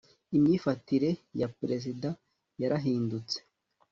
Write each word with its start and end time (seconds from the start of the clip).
imyifatire 0.37 1.09
ya 1.39 1.47
perezida 1.59 2.09
yarahindutse 2.61 3.37